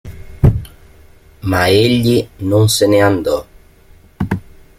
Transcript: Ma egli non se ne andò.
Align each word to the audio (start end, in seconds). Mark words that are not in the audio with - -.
Ma 1.49 1.63
egli 1.69 2.27
non 2.39 2.69
se 2.69 2.87
ne 2.87 2.99
andò. 3.01 3.37